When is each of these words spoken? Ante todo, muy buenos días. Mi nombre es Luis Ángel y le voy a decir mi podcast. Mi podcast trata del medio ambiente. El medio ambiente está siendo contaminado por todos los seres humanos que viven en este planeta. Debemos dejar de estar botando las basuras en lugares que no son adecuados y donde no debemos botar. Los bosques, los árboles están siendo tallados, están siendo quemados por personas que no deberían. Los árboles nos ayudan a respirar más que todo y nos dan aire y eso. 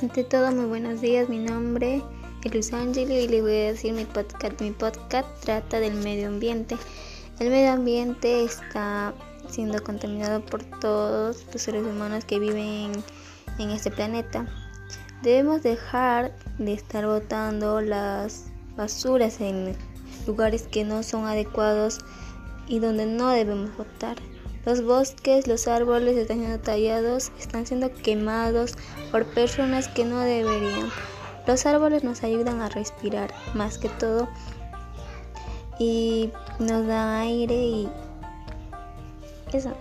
Ante 0.00 0.22
todo, 0.22 0.52
muy 0.52 0.66
buenos 0.66 1.00
días. 1.00 1.28
Mi 1.28 1.38
nombre 1.38 2.04
es 2.44 2.52
Luis 2.52 2.72
Ángel 2.72 3.10
y 3.10 3.26
le 3.26 3.42
voy 3.42 3.50
a 3.50 3.72
decir 3.72 3.92
mi 3.92 4.04
podcast. 4.04 4.60
Mi 4.60 4.70
podcast 4.70 5.26
trata 5.40 5.80
del 5.80 5.94
medio 5.94 6.28
ambiente. 6.28 6.76
El 7.40 7.50
medio 7.50 7.72
ambiente 7.72 8.44
está 8.44 9.12
siendo 9.48 9.82
contaminado 9.82 10.40
por 10.40 10.62
todos 10.62 11.44
los 11.52 11.60
seres 11.60 11.84
humanos 11.84 12.24
que 12.24 12.38
viven 12.38 12.92
en 13.58 13.70
este 13.70 13.90
planeta. 13.90 14.46
Debemos 15.22 15.64
dejar 15.64 16.32
de 16.58 16.74
estar 16.74 17.04
botando 17.04 17.80
las 17.80 18.52
basuras 18.76 19.40
en 19.40 19.74
lugares 20.28 20.68
que 20.70 20.84
no 20.84 21.02
son 21.02 21.26
adecuados 21.26 21.98
y 22.68 22.78
donde 22.78 23.04
no 23.04 23.30
debemos 23.30 23.76
botar. 23.76 24.16
Los 24.64 24.84
bosques, 24.84 25.46
los 25.46 25.68
árboles 25.68 26.16
están 26.16 26.38
siendo 26.38 26.58
tallados, 26.58 27.32
están 27.38 27.66
siendo 27.66 27.92
quemados 27.92 28.74
por 29.10 29.24
personas 29.26 29.88
que 29.88 30.04
no 30.04 30.20
deberían. 30.20 30.90
Los 31.46 31.64
árboles 31.64 32.04
nos 32.04 32.22
ayudan 32.22 32.60
a 32.60 32.68
respirar 32.68 33.32
más 33.54 33.78
que 33.78 33.88
todo 33.88 34.28
y 35.78 36.30
nos 36.58 36.86
dan 36.86 37.08
aire 37.20 37.54
y 37.54 37.88
eso. 39.52 39.72